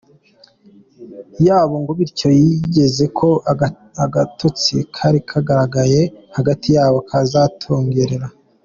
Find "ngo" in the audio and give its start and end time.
1.81-1.91